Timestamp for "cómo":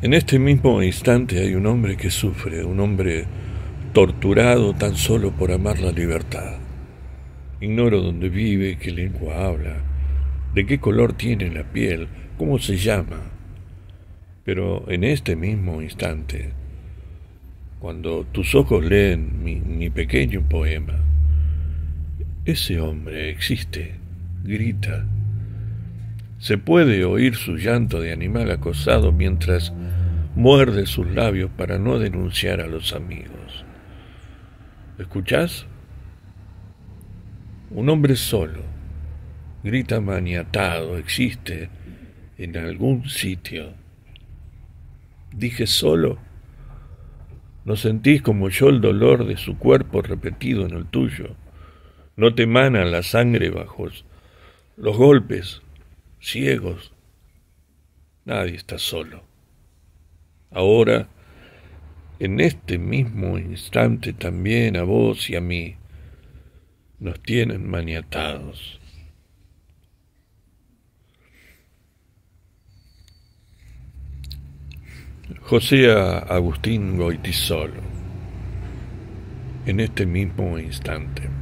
12.36-12.60